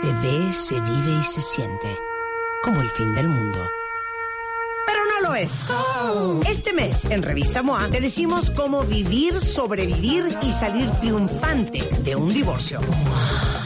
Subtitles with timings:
[0.00, 1.98] Se ve, se vive y se siente
[2.62, 3.58] como el fin del mundo.
[4.86, 5.72] Pero no lo es.
[6.48, 12.32] Este mes, en Revista MOA, te decimos cómo vivir, sobrevivir y salir triunfante de un
[12.32, 12.78] divorcio.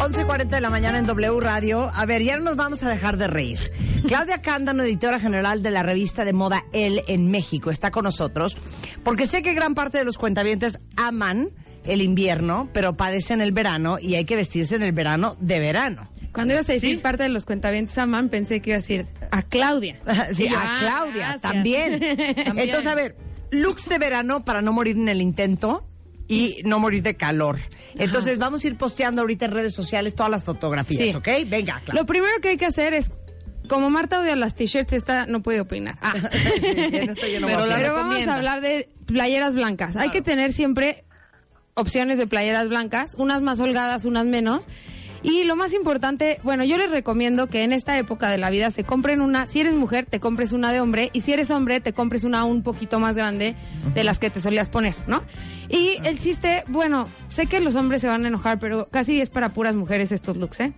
[0.00, 1.88] 11.40 de la mañana en W Radio.
[1.94, 3.89] A ver, ya no nos vamos a dejar de reír.
[4.06, 8.56] Claudia Cándano, editora general de la revista de moda El en México, está con nosotros
[9.04, 11.50] porque sé que gran parte de los cuentavientes aman
[11.84, 16.10] el invierno, pero padecen el verano y hay que vestirse en el verano de verano.
[16.32, 19.42] Cuando ibas a decir parte de los cuentavientes aman, pensé que iba a decir a
[19.42, 20.00] Claudia.
[20.34, 21.40] Sí, yo, a ah, Claudia gracias.
[21.40, 21.98] también.
[22.02, 23.16] Entonces, a ver,
[23.50, 25.86] looks de verano para no morir en el intento
[26.28, 27.58] y no morir de calor.
[27.96, 31.16] Entonces, vamos a ir posteando ahorita en redes sociales todas las fotografías, Sí.
[31.16, 31.28] ¿ok?
[31.48, 32.00] Venga, Claudia.
[32.00, 33.10] Lo primero que hay que hacer es,
[33.70, 35.96] como Marta odia las t-shirts, esta no puede opinar.
[36.02, 36.14] Ah.
[36.16, 37.92] yo no Pero, opinar.
[37.92, 39.94] vamos a hablar de playeras blancas.
[39.94, 41.04] Hay que tener siempre
[41.74, 44.66] opciones de playeras blancas, unas más holgadas, unas menos.
[45.22, 48.72] Y lo más importante, bueno, yo les recomiendo que en esta época de la vida
[48.72, 51.80] se compren una, si eres mujer, te compres una de hombre, y si eres hombre,
[51.80, 53.54] te compres una un poquito más grande
[53.94, 55.22] de las que te solías poner, ¿no?
[55.68, 59.30] Y el chiste, bueno, sé que los hombres se van a enojar, pero casi es
[59.30, 60.72] para puras mujeres estos looks, ¿eh?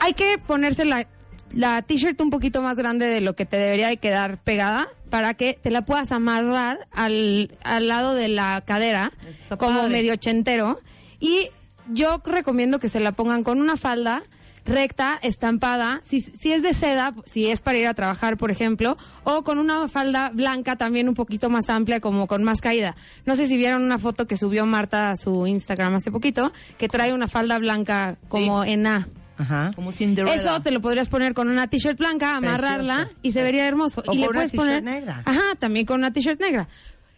[0.00, 1.06] Hay que ponerse la,
[1.52, 5.34] la t-shirt un poquito más grande de lo que te debería de quedar pegada para
[5.34, 9.12] que te la puedas amarrar al, al lado de la cadera,
[9.58, 10.80] como medio ochentero.
[11.18, 11.48] Y
[11.88, 14.22] yo recomiendo que se la pongan con una falda
[14.68, 18.98] recta, estampada, si, si es de seda, si es para ir a trabajar, por ejemplo,
[19.24, 22.94] o con una falda blanca también un poquito más amplia, como con más caída.
[23.24, 26.88] No sé si vieron una foto que subió Marta a su Instagram hace poquito, que
[26.88, 29.08] trae una falda blanca como en A.
[29.38, 29.70] Ajá.
[29.74, 30.36] Como Cinderella.
[30.36, 33.20] Eso te lo podrías poner con una t-shirt blanca, amarrarla Precioso.
[33.22, 34.02] y se vería hermoso.
[34.06, 35.22] O y le con una puedes poner negra.
[35.24, 36.68] Ajá, también con una t-shirt negra.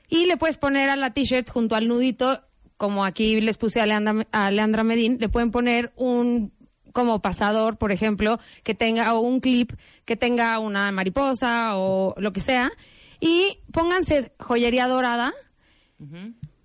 [0.08, 2.42] Y le puedes poner a la t-shirt junto al nudito,
[2.76, 6.53] como aquí les puse a Leandra, a Leandra Medín, le pueden poner un
[6.92, 9.72] como pasador, por ejemplo, que tenga o un clip
[10.04, 12.72] que tenga una mariposa o lo que sea
[13.20, 15.32] y pónganse joyería dorada.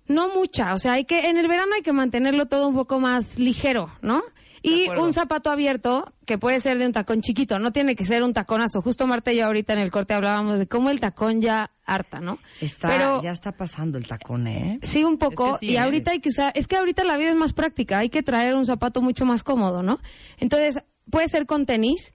[0.08, 2.98] No mucha, o sea, hay que en el verano hay que mantenerlo todo un poco
[3.00, 4.22] más ligero, ¿no?
[4.66, 8.22] Y un zapato abierto que puede ser de un tacón chiquito, no tiene que ser
[8.22, 8.82] un taconazo.
[8.82, 12.20] Justo Marta y yo ahorita en el corte hablábamos de cómo el tacón ya harta,
[12.20, 12.38] ¿no?
[12.60, 14.80] Está, Pero ya está pasando el tacón, ¿eh?
[14.82, 15.78] sí un poco Es que sí, y ¿eh?
[15.78, 18.56] ahorita hay que usar, es que ahorita la vida es más práctica, hay que traer
[18.56, 20.00] un zapato mucho más cómodo, ¿no?
[20.38, 22.14] Entonces, puede ser con tenis,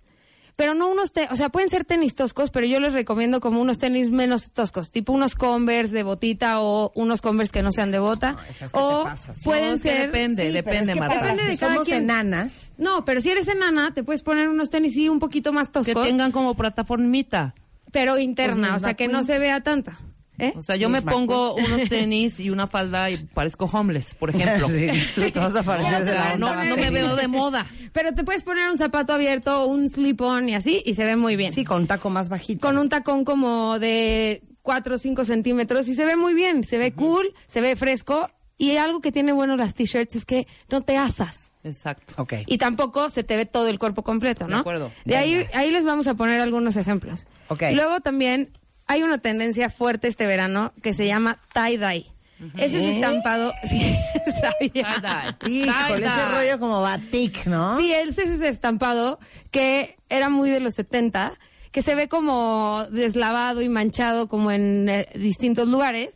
[0.56, 3.62] pero no unos, te- o sea, pueden ser tenis toscos, pero yo les recomiendo como
[3.62, 7.92] unos tenis menos toscos, tipo unos Converse de botita o unos Converse que no sean
[7.92, 8.38] de bota.
[8.60, 9.08] que o
[9.44, 10.02] pueden No, es que ser...
[10.08, 11.16] depende, Sí, pero depende, es que Marta.
[11.16, 12.04] Depende que de cada somos quien.
[12.04, 15.68] enanas, No, pero si eres enana, te puedes poner unos tenis sí un poquito más
[15.68, 17.56] Que toscos, tengan como plataformita.
[17.92, 20.00] pero interna, Pues o sea, que no se vea tanta.
[20.42, 20.54] ¿Eh?
[20.58, 24.68] O sea, yo me pongo unos tenis y una falda y parezco homeless, por ejemplo.
[24.82, 27.68] Sí, tú te vas a parecer de la no, onda no me veo de moda.
[27.94, 31.36] Pero te puedes poner un zapato abierto, un slip-on y así, y se ve muy
[31.36, 31.52] bien.
[31.52, 32.66] Sí, con un taco más bajito.
[32.66, 36.78] Con un tacón como de 4 o 5 centímetros y se ve muy bien, se
[36.78, 38.30] ve cool, se ve fresco.
[38.58, 41.52] Y algo que tiene bueno las t-shirts es que no te asas.
[41.64, 42.14] Exacto.
[42.18, 42.34] Ok.
[42.48, 44.56] Y tampoco se te ve todo el cuerpo completo, ¿no?
[44.56, 44.92] De acuerdo.
[45.06, 47.26] De ahí, ahí les vamos a poner algunos ejemplos.
[47.50, 47.64] Ok.
[47.74, 48.52] Luego también
[48.92, 52.12] hay una tendencia fuerte este verano que se llama tie-dye.
[52.58, 53.54] Ese es estampado.
[53.70, 53.96] Sí,
[54.42, 55.38] sabía.
[55.48, 57.78] Híjole, ese rollo como batik, ¿no?
[57.78, 61.34] Sí, ese es ese estampado que era muy de los 70,
[61.72, 66.16] que se ve como deslavado y manchado como en eh, distintos lugares.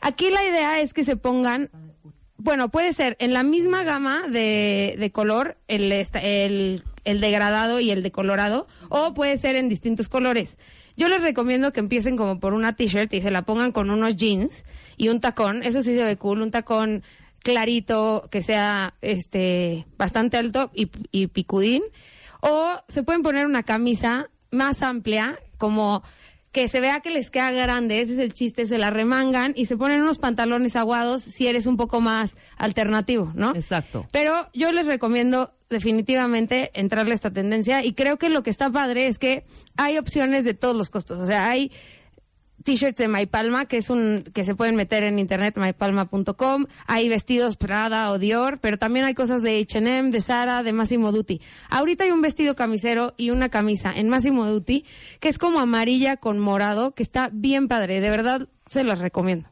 [0.00, 1.70] Aquí la idea es que se pongan,
[2.36, 7.90] bueno, puede ser en la misma gama de, de color, el, el, el degradado y
[7.90, 10.56] el decolorado, o puede ser en distintos colores.
[11.00, 14.16] Yo les recomiendo que empiecen como por una t-shirt y se la pongan con unos
[14.16, 14.66] jeans
[14.98, 17.02] y un tacón, eso sí se ve cool, un tacón
[17.38, 21.82] clarito, que sea este bastante alto y, y picudín.
[22.42, 26.02] O se pueden poner una camisa más amplia, como
[26.52, 29.64] que se vea que les queda grande, ese es el chiste, se la remangan y
[29.64, 33.54] se ponen unos pantalones aguados si eres un poco más alternativo, ¿no?
[33.54, 34.06] Exacto.
[34.10, 38.70] Pero yo les recomiendo definitivamente entrarle a esta tendencia y creo que lo que está
[38.70, 39.44] padre es que
[39.76, 41.70] hay opciones de todos los costos, o sea, hay
[42.64, 47.56] t-shirts de Maipalma, que es un que se pueden meter en internet maipalma.com, hay vestidos
[47.56, 51.40] Prada o Dior, pero también hay cosas de H&M, de Zara, de Massimo Dutti.
[51.70, 54.84] Ahorita hay un vestido camisero y una camisa en Massimo Dutti
[55.20, 59.48] que es como amarilla con morado, que está bien padre, de verdad se los recomiendo.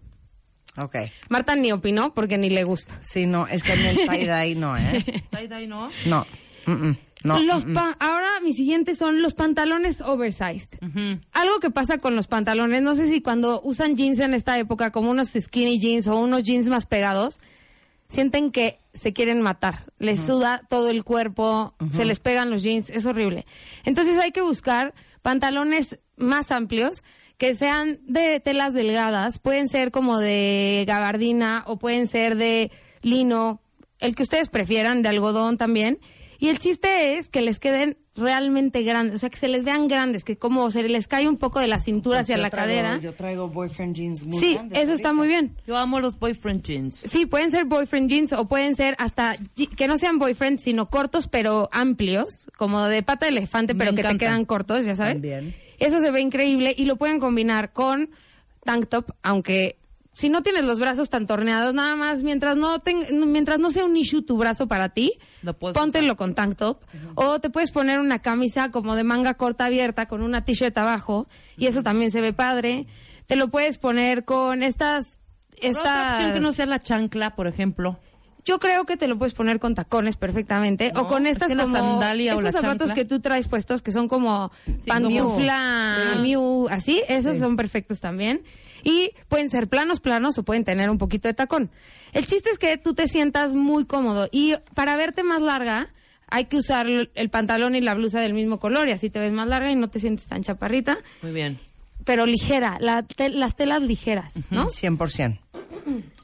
[0.79, 0.97] Ok.
[1.29, 2.99] Marta ni opinó porque ni le gusta.
[3.03, 5.05] Sí, no, es que en el tie-dye no, ¿eh?
[5.31, 5.91] Tie-dye, ¿no?
[6.07, 6.27] No.
[6.67, 7.43] mm, mm, no.
[7.43, 7.75] Los mm, mm.
[7.75, 10.79] pa- ahora mis siguientes son los pantalones oversized.
[11.33, 14.93] Algo que pasa con los pantalones, no sé si cuando usan jeans en esta época,
[14.93, 17.39] como unos skinny jeans o unos jeans más pegados,
[18.09, 19.85] sienten que se quieren matar.
[19.99, 23.47] Les suda todo el cuerpo, se les pegan los jeans, es horrible.
[23.85, 27.03] Entonces hay que buscar pantalones más amplios
[27.39, 32.71] que sean de telas delgadas, pueden ser como de gabardina o pueden ser de
[33.01, 33.63] lino,
[34.01, 35.99] el que ustedes prefieran, de algodón también.
[36.41, 39.87] Y el chiste es que les queden realmente grandes, o sea, que se les vean
[39.89, 42.67] grandes, que como se les cae un poco de la cintura Pues hacia la traigo-
[42.67, 42.99] cadera.
[43.01, 45.13] Yo traigo boyfriend jeans muy Sí, grandes eso está ahorita.
[45.21, 45.57] muy bien.
[45.67, 46.97] Yo amo los boyfriend jeans.
[46.97, 49.37] Sí, pueden ser boyfriend jeans o pueden ser hasta
[49.77, 53.95] que no sean boyfriend, sino cortos pero amplios, como de pata de elefante, Me pero
[53.97, 55.15] que te quedan cortos, ya sabes.
[55.15, 55.55] También.
[55.79, 58.11] Eso se ve increíble y lo pueden combinar con
[58.65, 59.77] tank top, aunque
[60.13, 63.85] si no tienes los brazos tan torneados, nada más mientras no ten- mientras no sea
[63.85, 65.13] un issue tu brazo para ti,
[65.75, 66.81] póntelo con tank top
[67.15, 71.29] o te puedes poner una camisa como de manga corta abierta con una t-shirt abajo
[71.57, 72.87] y eso también se ve padre.
[73.27, 75.21] Te lo puedes poner con estas
[75.81, 77.99] Otra opción que no sea la chancla, por ejemplo.
[78.49, 81.55] Yo creo que te lo puedes poner con tacones perfectamente No, o con es estas
[81.55, 82.95] como sandalia o esos la zapatos chancla.
[82.95, 84.51] que tú traes puestos que son como
[84.87, 88.43] pantufla Miu, así, esos son perfectos también.
[88.85, 91.71] Y pueden ser planos planos o pueden tener un poquito de tacón.
[92.13, 95.89] El chiste es que tú te sientas muy cómodo y para verte más larga
[96.31, 99.19] hay que usar el el pantalón y la blusa del mismo color y así te
[99.19, 101.59] ves más larga y no te sientes tan chaparrita, Muy bien.
[102.05, 104.69] pero ligera, la te- las telas ligeras, ¿no?
[104.71, 105.39] 100%.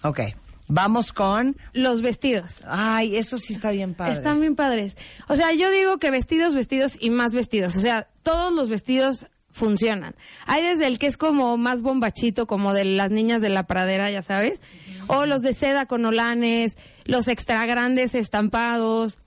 [0.03, 0.21] Ok.
[0.67, 1.57] Vamos con...
[1.73, 2.63] Los vestidos.
[2.67, 4.15] Ay, eso sí está bien padre.
[4.15, 4.97] Están bien padres.
[5.29, 7.77] O sea, yo digo que vestidos, vestidos y más vestidos.
[7.77, 10.17] O sea, todos los vestidos funcionan.
[10.47, 14.11] Hay desde el que es como más bombachito, como de las niñas de la pradera,
[14.11, 14.61] ya sabes.
[15.07, 19.19] O los de seda con olanes, los extra grandes estampados.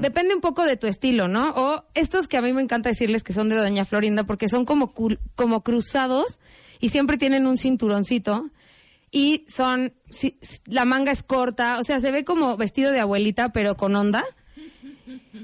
[0.00, 1.50] Depende un poco de tu estilo, ¿no?
[1.56, 4.64] O estos que a mí me encanta decirles que son de Doña Florinda porque son
[4.64, 4.94] como,
[5.34, 6.38] como cruzados
[6.78, 8.44] y siempre tienen un cinturoncito
[9.12, 13.50] y son sí, la manga es corta, o sea, se ve como vestido de abuelita
[13.52, 14.24] pero con onda.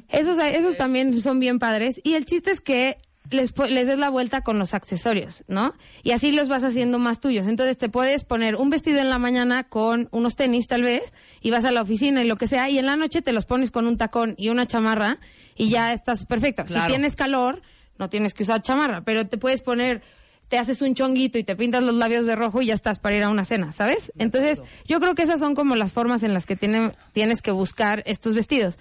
[0.09, 2.99] Esos esos también son bien padres y el chiste es que
[3.31, 5.75] les les des la vuelta con los accesorios, ¿no?
[6.03, 7.47] Y así los vas haciendo más tuyos.
[7.47, 11.13] Entonces te puedes poner un vestido en la mañana con unos tenis tal vez
[11.43, 13.45] y vas a la oficina y lo que sea y en la noche te los
[13.45, 15.19] pones con un tacón y una chamarra
[15.57, 16.67] y ya estás perfecto.
[16.67, 17.61] Si tienes calor,
[17.99, 20.03] no tienes que usar chamarra, pero te puedes poner
[20.49, 23.17] te haces un chonguito y te pintas los labios de rojo y ya estás para
[23.17, 24.13] ir a una cena, ¿sabes?
[24.19, 27.51] Entonces, yo creo que esas son como las formas en las que tiene- tienes que
[27.51, 28.79] buscar estos vestidos.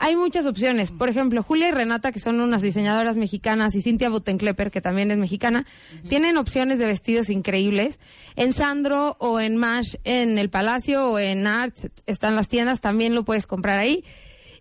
[0.00, 0.92] Hay muchas opciones.
[0.92, 5.10] Por ejemplo, Julia y Renata, que son unas diseñadoras mexicanas, y Cintia Butenklepper, que también
[5.10, 5.66] es mexicana,
[6.08, 7.98] tienen opciones de vestidos increíbles.
[8.36, 13.14] En Sandro o en Mash, en el Palacio o en Arts, están las tiendas, también
[13.16, 14.04] lo puedes comprar ahí.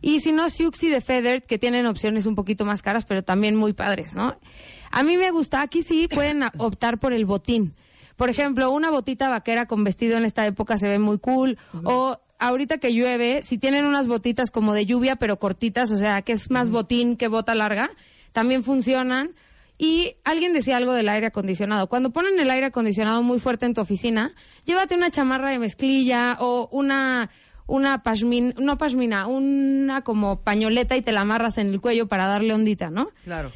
[0.01, 3.55] Y si no, Siuxi de Feathered, que tienen opciones un poquito más caras, pero también
[3.55, 4.39] muy padres, ¿no?
[4.91, 7.73] A mí me gusta, aquí sí pueden optar por el botín.
[8.15, 11.57] Por ejemplo, una botita vaquera con vestido en esta época se ve muy cool.
[11.83, 16.21] O ahorita que llueve, si tienen unas botitas como de lluvia, pero cortitas, o sea,
[16.23, 17.91] que es más botín que bota larga,
[18.31, 19.35] también funcionan.
[19.77, 21.87] Y alguien decía algo del aire acondicionado.
[21.87, 24.33] Cuando ponen el aire acondicionado muy fuerte en tu oficina,
[24.65, 27.29] llévate una chamarra de mezclilla o una
[27.67, 32.25] una pashmin, no pashmina, una como pañoleta y te la amarras en el cuello para
[32.25, 33.09] darle ondita, ¿no?
[33.25, 33.51] Claro.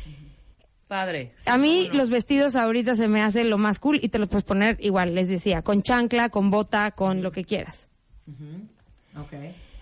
[0.91, 1.31] Padre.
[1.45, 4.43] A mí los vestidos ahorita se me hace lo más cool y te los puedes
[4.43, 7.87] poner igual, les decía, con chancla, con bota, con lo que quieras.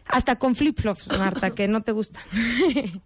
[0.05, 2.21] Hasta con flip-flops, Marta, que no te gustan.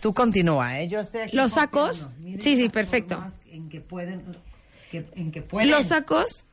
[0.00, 0.88] Tú continúa, ¿eh?
[0.88, 3.16] Yo estoy aquí Los sacos, sí, sí, perfecto.
[3.16, 4.22] formas En que pueden...
[4.90, 5.68] que- en que pueden...
[5.70, 6.46] Los sacos,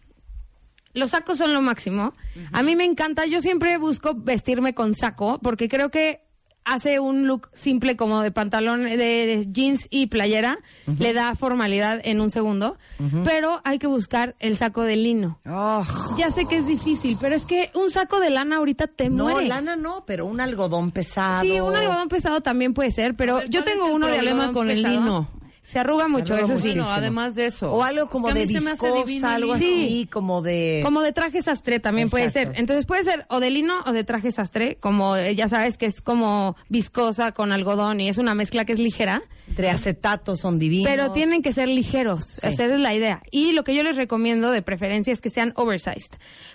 [0.92, 2.14] los sacos son lo máximo.
[2.52, 6.22] A mí me encanta, yo siempre busco vestirme con saco porque creo que
[6.66, 10.60] hace un look simple como de pantalón de, de jeans y playera,
[11.00, 12.78] le da formalidad en un segundo,
[13.24, 15.40] pero hay que buscar el saco de lino.
[15.46, 15.84] Oh,
[16.18, 19.26] Ya sé que es difícil, pero es que un saco de lana ahorita te no,
[19.30, 19.50] mueres.
[19.50, 21.42] lana no, pero un algodón pesado.
[21.42, 24.52] Sí, un algodón pesado también puede ser, pero ver, yo ¿cuál tengo uno de problema
[24.52, 25.28] con el lino?
[25.64, 26.74] Se arruga mucho, arruga eso sí.
[26.76, 27.72] No, además de eso.
[27.72, 30.82] O algo como Es que de viscosa, algo así, como de...
[30.84, 32.52] Como de traje sastre también puede ser.
[32.56, 35.86] Entonces puede ser o de lino o de traje sastre, como eh, ya sabes que
[35.86, 40.58] es como viscosa con algodón y es una mezcla que es ligera, Entre acetatos son
[40.58, 40.90] divinos.
[40.90, 42.44] pero tienen que ser ligeros.
[42.44, 43.22] Esa es la idea.
[43.30, 46.10] Y lo que yo les recomiendo de preferencia es que sean oversized.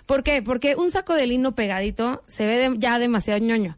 [0.05, 0.41] ¿Por qué?
[0.41, 3.77] Porque un saco de lino pegadito se ve de- ya demasiado ñoño.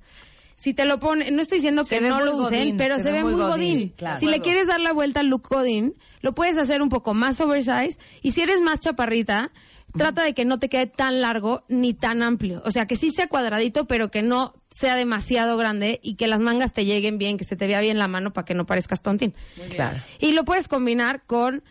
[0.60, 3.14] Si te lo ponen, no estoy diciendo Se que no lo usen, godín, pero se,
[3.14, 3.94] ve muy godín.
[3.96, 4.20] claro.
[4.20, 7.40] Si le quieres dar la vuelta al look godín, lo puedes hacer un poco más
[7.40, 7.98] oversize.
[8.22, 9.54] Y si eres más chaparrita,
[9.96, 12.62] trata de que no te quede tan largo ni tan amplio.
[12.66, 16.42] O sea, que sí sea cuadradito, pero que no sea demasiado grande y que las
[16.42, 19.02] mangas te lleguen bien, que se te vea bien la mano para que no parezcas
[19.02, 19.34] tontín.
[19.70, 20.04] Claro.
[20.20, 21.64] Y lo puedes combinar con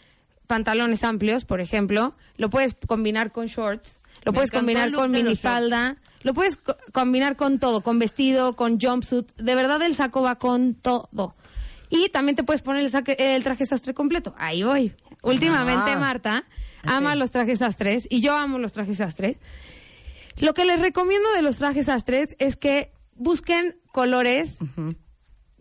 [0.46, 2.14] pantalones amplios, por ejemplo.
[2.38, 3.98] Lo puedes combinar con shorts.
[4.24, 5.98] Lo Me puedes combinar con minifalda.
[6.22, 9.30] Lo puedes co- combinar con todo, con vestido, con jumpsuit.
[9.36, 11.34] De verdad el saco va con todo.
[11.90, 14.34] Y también te puedes poner el, saque- el traje sastre completo.
[14.38, 14.94] Ahí voy.
[15.22, 15.98] Últimamente Ah.
[15.98, 16.44] Marta
[16.84, 19.36] ama los trajes sastres y yo amo los trajes sastres.
[20.36, 24.58] Lo que les recomiendo de los trajes sastres es que busquen colores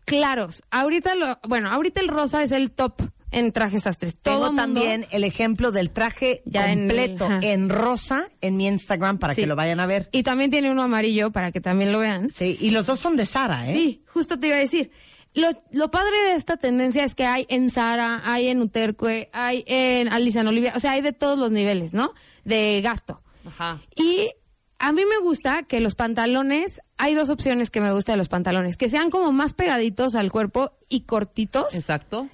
[0.05, 0.63] claros.
[0.71, 4.15] Ahorita lo, bueno, ahorita el rosa es el top en trajes sastres.
[4.21, 9.17] Tengo también el ejemplo del traje Ya en el- completo en, rosa en mi Instagram
[9.17, 9.41] para Sí.
[9.41, 10.09] que lo vayan a ver.
[10.11, 12.29] Y también tiene uno amarillo para que también lo vean.
[12.33, 13.73] Sí, y los dos son de Sara, ¿eh?
[13.73, 14.91] Sí, justo te iba a decir.
[15.33, 19.63] Lo, lo padre de esta tendencia es que hay en Zara, hay en Uterque, hay
[19.67, 22.13] en Alicia en Olivia, o sea, hay de todos los niveles, ¿no?
[22.43, 23.21] De gasto.
[23.45, 23.81] Ajá.
[23.95, 24.31] Y
[24.79, 28.29] a mí me gusta que los pantalones, hay dos opciones que me gusta de los
[28.29, 32.29] pantalones, que sean como más pegaditos al cuerpo y cortitos, Exacto.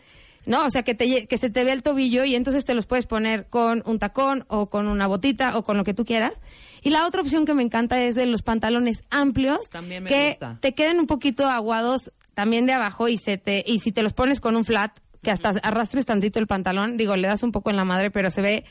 [0.45, 0.65] ¿No?
[0.65, 3.05] O sea, que, te, que se te vea el tobillo y entonces te los puedes
[3.05, 6.33] poner con un tacón o con una botita o con lo que tú quieras.
[6.81, 10.29] Y la otra opción que me encanta es de los pantalones amplios, También me que
[10.31, 10.57] gusta.
[10.61, 14.13] te queden un poquito aguados también de abajo y se te y si te los
[14.13, 17.69] pones con un flat, que hasta arrastres tantito el pantalón, digo, le das un poco
[17.69, 18.65] en la madre, pero se ve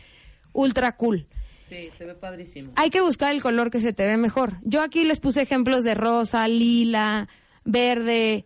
[0.52, 1.26] ultra cool.
[1.70, 2.72] Sí, se ve padrísimo.
[2.76, 4.58] Hay que buscar el color que se te ve mejor.
[4.62, 7.28] Yo aquí les puse ejemplos de rosa, lila,
[7.64, 8.44] verde.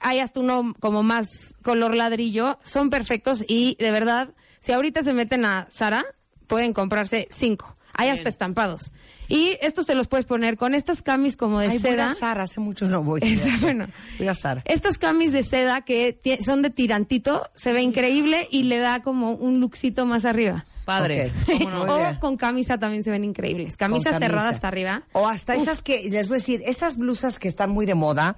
[0.00, 1.28] Hay hasta uno como más
[1.62, 2.58] color ladrillo.
[2.64, 4.30] Son perfectos y de verdad,
[4.60, 6.04] si ahorita se meten a Sara,
[6.46, 7.74] pueden comprarse cinco.
[7.94, 8.18] Hay Bien.
[8.18, 8.92] hasta estampados.
[9.28, 12.06] Y estos se los puedes poner con estas camis como de Ay, voy seda.
[12.06, 13.20] a Sara, hace mucho no voy.
[13.60, 13.86] Bueno.
[14.18, 14.62] Voy a Sara.
[14.64, 19.32] Estas camis de seda que son de tirantito, se ve increíble y le da como
[19.32, 20.64] un lookcito más arriba.
[20.84, 21.30] Padre.
[21.88, 23.76] O con camisa también se ven increíbles.
[23.76, 24.54] Camisa, Con cerrada camisa.
[24.56, 25.02] hasta arriba.
[25.12, 28.36] O hasta esas que, les voy a decir, esas blusas que están muy de moda,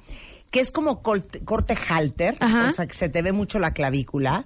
[0.53, 2.69] que es como corte, corte halter, Ajá.
[2.69, 4.45] o sea, que se te ve mucho la clavícula,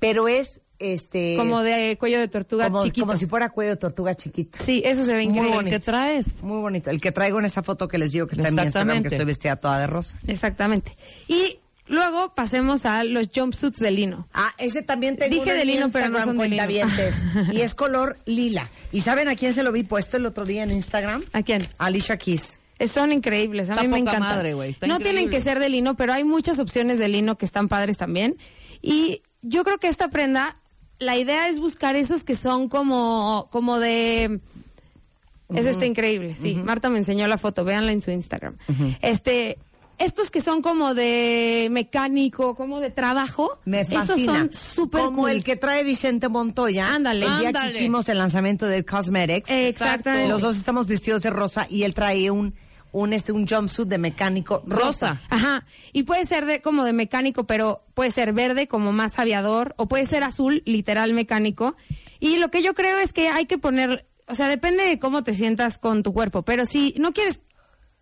[0.00, 3.06] pero es este Como de cuello de tortuga como, chiquito.
[3.06, 4.58] como si fuera cuello de tortuga chiquito.
[4.64, 5.54] Sí, eso se ve Muy increíble.
[5.54, 5.76] bonito.
[5.76, 6.42] ¿Qué traes?
[6.42, 6.90] Muy bonito.
[6.90, 9.08] El que traigo en esa foto que les digo que está en mi Instagram, que
[9.08, 10.18] estoy vestida toda de rosa.
[10.26, 10.96] Exactamente.
[11.28, 14.26] Y luego pasemos a los jumpsuits de lino.
[14.32, 16.64] Ah, ese también tengo Dije de lino, pero no son de lino.
[17.52, 18.68] y es color lila.
[18.90, 21.22] ¿Y saben a quién se lo vi puesto el otro día en Instagram?
[21.32, 21.68] ¿A quién?
[21.78, 22.58] A Alicia Keys.
[22.88, 24.20] Son increíbles, a Está mí me encanta.
[24.20, 24.98] madre, no increíble.
[24.98, 28.36] tienen que ser de lino, pero hay muchas opciones de lino que están padres también.
[28.80, 30.56] Y yo creo que esta prenda,
[30.98, 34.40] la idea es buscar esos que son como, como de...
[35.54, 36.54] Es este increíble, sí.
[36.54, 38.56] Marta me enseñó la foto, véanla en su Instagram.
[39.02, 39.58] Este,
[39.98, 44.34] estos que son como de mecánico, como de trabajo, Me esos fascina.
[44.38, 45.30] son súper Como cool.
[45.30, 46.94] el que trae Vicente Montoya.
[46.94, 47.26] Ándale.
[47.26, 49.50] El día que hicimos el lanzamiento del Cosmetics.
[49.50, 50.28] Exactamente.
[50.30, 52.54] Los dos estamos vestidos de rosa y él trae un,
[52.92, 54.84] un, este, un jumpsuit de mecánico rosa.
[54.84, 55.20] Rosa.
[55.30, 55.66] Ajá.
[55.92, 59.88] Y puede ser de como de mecánico, pero puede ser verde como más aviador o
[59.88, 61.76] puede ser azul, literal mecánico.
[62.20, 65.24] Y lo que yo creo es que hay que poner, o sea, depende de cómo
[65.24, 67.40] te sientas con tu cuerpo, pero si no quieres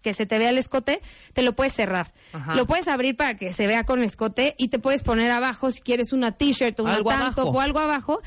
[0.02, 1.00] que se te vea el escote,
[1.32, 2.12] te lo puedes cerrar.
[2.32, 2.54] Ajá.
[2.54, 5.80] Lo puedes abrir para que se vea con escote y te puedes poner abajo si
[5.80, 7.42] quieres una t-shirt o top abajo.
[7.42, 8.20] o algo abajo.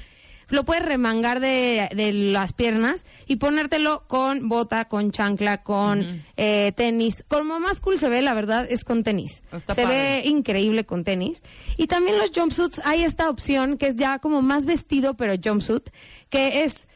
[0.54, 6.74] Lo puedes remangar de, de las piernas y ponértelo con bota, con chancla, con eh,
[6.76, 7.26] tenis.
[7.28, 9.42] Como más cool se ve, la verdad, es con tenis.
[9.52, 10.22] Está se padre.
[10.22, 11.42] ve increíble con tenis.
[11.76, 15.90] Y también los jumpsuits, hay esta opción que es ya como más vestido, pero jumpsuit,
[16.30, 16.88] que es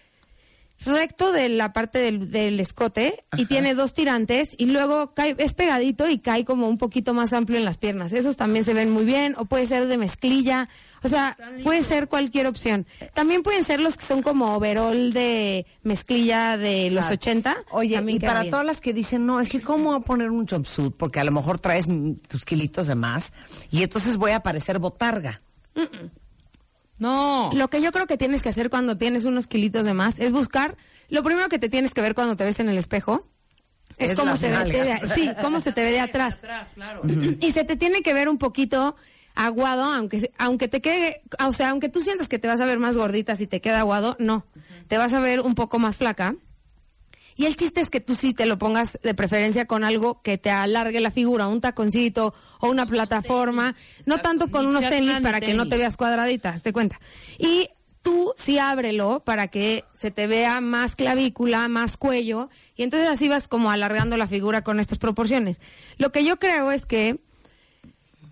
[0.85, 5.53] recto de la parte del, del escote y tiene dos tirantes y luego cae, es
[5.53, 8.13] pegadito y cae como un poquito más amplio en las piernas.
[8.13, 10.69] Esos también se ven muy bien o puede ser de mezclilla.
[11.03, 12.85] O sea, puede ser cualquier opción.
[13.13, 17.13] También pueden ser los que son como overall de mezclilla de los Claro.
[17.15, 17.57] 80.
[17.71, 18.51] Oye, también y para bien.
[18.51, 21.23] todas las que dicen, no, es que cómo voy a poner un jumpsuit, porque a
[21.23, 23.31] lo mejor traes mm, tus kilitos de más,
[23.69, 25.41] y entonces voy a parecer botarga.
[26.97, 27.51] No.
[27.53, 30.31] Lo que yo creo que tienes que hacer cuando tienes unos kilitos de más es
[30.31, 30.77] buscar,
[31.09, 33.27] lo primero que te tienes que ver cuando te ves en el espejo
[33.97, 36.35] es, Es cómo se ve de, sí, cómo se te ve de atrás.
[36.35, 37.01] Atrás, claro.
[37.39, 38.95] Y se te tiene que ver un poquito
[39.37, 42.79] aguado, aunque aunque te quede, o sea, aunque tú sientas que te vas a ver
[42.79, 44.45] más gordita si te queda aguado, no.
[44.87, 46.35] Te vas a ver un poco más flaca.
[47.35, 50.39] Y el chiste es que tú sí te lo pongas de preferencia con algo que
[50.39, 53.75] te alargue la figura, un taconcito o una plataforma,
[54.05, 56.99] no tanto con unos tenis para que no te veas cuadradita, te cuenta.
[57.37, 57.69] Y
[58.01, 63.29] tú sí ábrelo para que se te vea más clavícula, más cuello, y entonces así
[63.29, 65.61] vas como alargando la figura con estas proporciones.
[65.97, 67.19] Lo que yo creo es que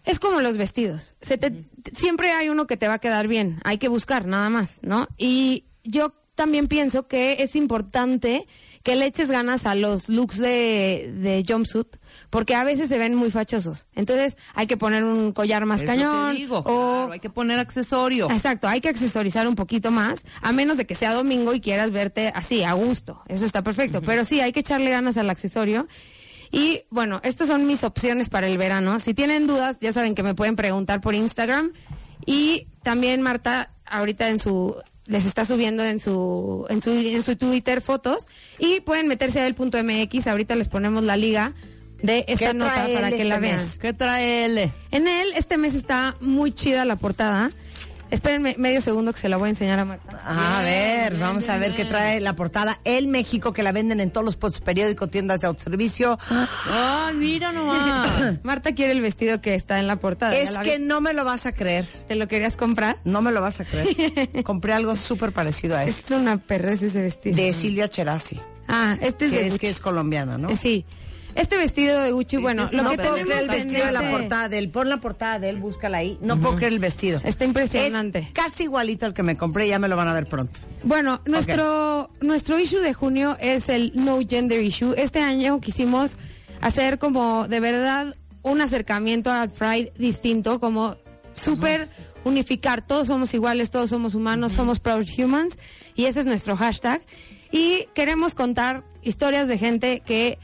[0.06, 1.16] es como los vestidos.
[1.22, 3.60] Se te- siempre hay uno que te va a quedar bien.
[3.64, 5.08] Hay que buscar, nada más, ¿no?
[5.18, 8.48] Y yo también pienso que es importante
[8.84, 11.88] que le eches ganas a los looks de, de jumpsuit,
[12.30, 13.88] porque a veces se ven muy fachosos.
[13.96, 16.36] Entonces hay que poner un collar más Es lo que cañón.
[16.36, 18.30] digo, o claro, hay que poner accesorio.
[18.30, 21.90] Exacto, hay que accesorizar un poquito más, a menos de que sea domingo y quieras
[21.90, 23.24] verte así, a gusto.
[23.28, 24.04] Eso está perfecto.
[24.04, 25.88] Pero sí, hay que echarle ganas al accesorio.
[26.56, 29.02] Y bueno, estas son mis opciones para el verano.
[29.02, 31.74] Si tienen dudas, ya saben que me pueden preguntar por Instagram.
[32.26, 34.74] Y también Marta, ahorita en su
[35.06, 38.26] les está subiendo en su en su en su Twitter fotos
[38.58, 41.54] y pueden meterse a el punto MX, ahorita les ponemos la liga
[42.02, 43.56] de esta ¿Qué nota trae para él que este la vean.
[43.58, 43.78] mes?
[43.78, 44.74] ¿Qué trae L?
[44.92, 47.52] En él, este mes está muy chida la portada.
[48.16, 50.22] Espérenme medio segundo que se la voy a enseñar a Marta.
[50.26, 52.80] A ver, bien, vamos a bien, ver qué trae la portada.
[52.86, 56.18] El México, que la venden en todos los puestos periódicos, tiendas de autoservicio.
[56.72, 58.40] Ay, mira nomás.
[58.44, 60.32] Marta quiere el vestido que está en la portada.
[60.34, 61.86] ¿Ya Es la que vi- no me lo vas a creer.
[62.08, 62.98] ¿Te lo querías comprar?
[63.04, 64.30] No me lo vas a creer.
[64.44, 66.16] Compré algo súper parecido a Es este.
[66.16, 67.36] una perrez ese vestido.
[67.36, 68.40] De Silvia Cherasi.
[68.68, 70.56] Ah, este es Que de es que es colombiana, ¿no?
[70.58, 70.86] Sí.
[71.36, 73.92] Este vestido de Gucci, bueno, lo que No Pero puedo tenemos creer el vestido de
[73.92, 74.70] la portada de él.
[74.70, 76.18] Pon la portada de él, búscala ahí.
[76.22, 77.20] No puedo creer el vestido.
[77.26, 78.20] Está impresionante.
[78.20, 80.60] Es casi igualito al que me compré, ya me lo van a ver pronto.
[80.84, 84.94] Bueno, nuestro, nuestro issue de junio es el No Gender Issue.
[84.98, 86.18] Este año quisimos
[86.62, 90.96] hacer como de verdad un acercamiento al Pride distinto, como
[91.34, 91.90] súper
[92.24, 92.86] unificar.
[92.86, 95.58] Todos somos iguales, todos somos humanos, somos Proud Humans.
[95.96, 97.02] Y ese es nuestro hashtag.
[97.52, 100.38] Y queremos contar historias de gente que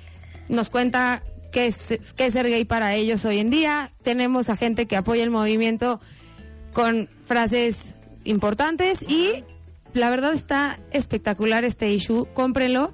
[0.51, 3.89] nos cuenta qué es, qué es ser gay para ellos hoy en día.
[4.03, 5.99] Tenemos a gente que apoya el movimiento
[6.73, 9.43] con frases importantes y
[9.93, 12.91] la verdad está espectacular este issue, cómprenlo.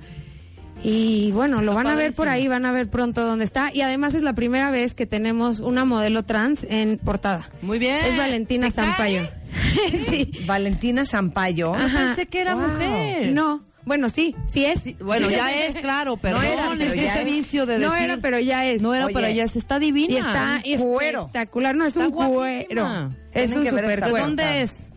[0.83, 3.71] Y bueno, lo van a ver por ahí, van a ver pronto dónde está.
[3.73, 7.49] Y además es la primera vez que tenemos una modelo trans en portada.
[7.63, 8.05] Muy bien.
[8.05, 8.69] Es Valentina.
[8.69, 9.27] Zampayo.
[10.09, 10.31] sí.
[10.45, 11.73] Valentina Zampayo.
[11.73, 11.97] Ajá.
[12.05, 12.67] Pensé que era Wow.
[12.67, 13.31] mujer.
[13.31, 14.97] No, bueno, sí, sí es.
[14.99, 17.25] Bueno, ya es, claro, perdón, era, pero es que ese es.
[17.25, 18.05] vicio de No decir...
[18.05, 18.81] era, pero ya es.
[18.81, 19.13] No era, Oye.
[19.15, 20.13] pero ya es, está divina.
[20.13, 21.19] Y está cuero.
[21.21, 21.75] espectacular.
[21.75, 23.09] No, es Está un cuero.
[23.31, 24.25] Es Tienen un super esta ¿De cuero.
[24.27, 24.87] dónde es?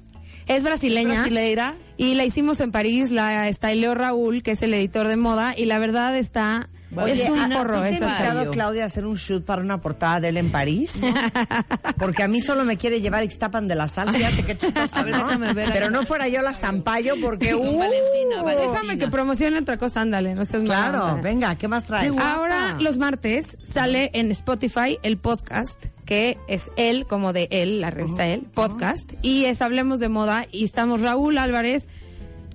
[0.47, 1.15] Es brasileña.
[1.21, 1.77] ¿Brasileira?
[1.97, 5.65] Y la hicimos en París, la styleó Raúl, que es el editor de moda, y
[5.67, 6.69] la verdad está...
[6.97, 8.29] Oye, es un ¿a- porro ¿a ti te esa ha chava.
[8.29, 11.01] invitado Claudia a hacer un shoot para una portada de él en París?
[11.99, 15.19] Porque a mí solo me quiere llevar Ixtapan de la Sal, fíjate qué chistoso, ¿no?
[15.19, 17.55] déjame ver Pero no fuera yo la Zampayo porque...
[17.55, 17.61] ¡uh!
[17.79, 18.73] Valentina, Valentina.
[18.73, 22.17] Déjame que promocione otra cosa, ándale, no seas Claro, venga, ¿qué más traes?
[22.19, 27.91] Ahora, los martes, sale en Spotify el podcast, que es él, como de él, la
[27.91, 31.87] revista él, podcast, y es Hablemos de Moda, y estamos Raúl Álvarez,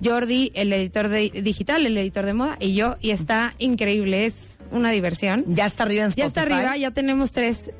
[0.04, 4.34] Jordi, el editor de, digital, el editor de moda, y yo, y está increíble, es
[4.70, 5.44] una diversión.
[5.48, 6.26] Ya está arriba en Ya Spotify.
[6.26, 7.70] está arriba, ya tenemos tres,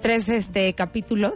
[0.00, 1.34] tres este, capítulos,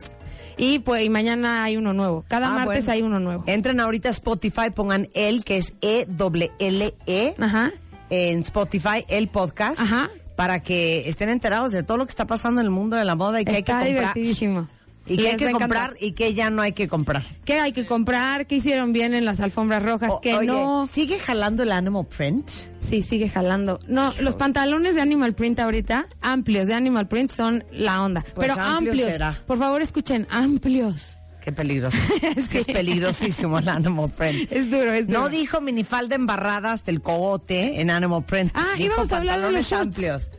[0.56, 2.24] y pues y mañana hay uno nuevo.
[2.28, 2.92] Cada Ah, martes bueno.
[2.92, 3.44] hay uno nuevo.
[3.46, 7.72] Entren ahorita a Spotify, pongan él, que es E-L-L-E, Ajá.
[8.10, 10.10] en Spotify, el podcast, Ajá.
[10.34, 13.14] para que estén enterados de todo lo que está pasando en el mundo de la
[13.14, 14.66] moda y que Está hay que comprar.
[15.08, 17.24] Y que Les hay que comprar y que ya no hay que comprar.
[17.44, 18.46] ¿Qué hay que comprar?
[18.46, 20.10] ¿Qué hicieron bien en las alfombras rojas?
[20.12, 20.86] O- que oye, no.
[20.86, 22.48] ¿sigue jalando el animal print?
[22.80, 23.78] Sí, sigue jalando.
[23.88, 28.24] No, los pantalones de Animal Print ahorita, amplios de Animal Print, son la onda.
[28.34, 29.10] Pues Pero amplio amplios.
[29.10, 29.42] será.
[29.46, 31.16] Por favor, escuchen, amplios.
[31.40, 31.96] Qué peligroso.
[32.36, 32.72] es que es Sí.
[32.72, 34.50] peligrosísimo el animal print.
[34.52, 35.20] Es duro, es duro.
[35.20, 38.50] No dijo minifalda embarrada hasta el cogote en Animal Print.
[38.54, 40.32] Ah, Dijo íbamos a hablar de los amplios.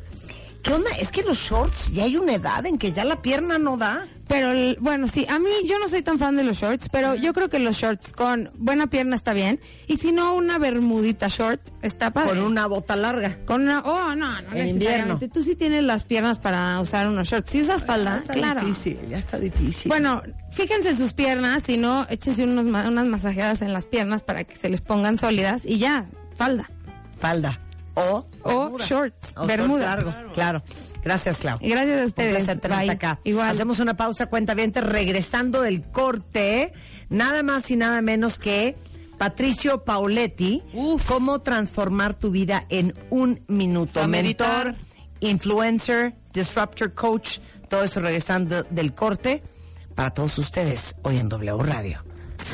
[0.64, 0.90] ¿Qué onda?
[1.00, 4.06] Es que los shorts ya hay una edad en que ya la pierna no da.
[4.28, 7.16] Pero el- bueno, sí, a mí yo no soy tan fan de los shorts, pero
[7.16, 9.60] yo creo que los shorts con buena pierna está bien.
[9.88, 12.30] Y si no, una bermudita short está padre.
[12.30, 13.38] Con una bota larga.
[13.46, 14.70] Con una, oh, no, no En necesariamente.
[14.70, 15.20] invierno.
[15.34, 17.50] Tú sí tienes las piernas para usar unos shorts.
[17.52, 18.62] Si usas falda, Ya está claro.
[18.62, 19.90] difícil, ya está difícil.
[19.90, 24.44] Bueno, fíjense en sus piernas, si no, échense unos, unas masajeadas en las piernas para
[24.44, 26.70] que se les pongan sólidas y ya, falda.
[27.20, 27.60] falda.
[28.00, 28.86] O, O bermuda.
[28.86, 29.86] shorts, O short bermuda.
[29.86, 30.62] largo, claro.
[31.04, 31.58] Gracias, Clau.
[31.62, 32.36] Y gracias a Un ustedes.
[32.36, 32.92] placer tenerte Bye.
[32.92, 33.20] acá.
[33.24, 33.50] Igual.
[33.50, 36.74] Hacemos una pausa, cuenta bien, regresando del corte,
[37.10, 38.76] nada más y nada menos que
[39.18, 41.08] Patricio Pauletti, Uf.
[41.08, 44.02] cómo transformar tu vida en un minuto.
[44.02, 44.76] A Mentor, meditar.
[45.22, 49.42] influencer, disruptor coach, todo eso regresando del corte
[49.96, 52.04] para todos ustedes hoy en W Radio.